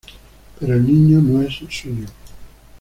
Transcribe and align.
Pero 0.59 0.73
el 0.73 0.87
niño 0.87 1.19
no 1.21 1.43
es 1.43 1.53
suyo. 1.69 2.07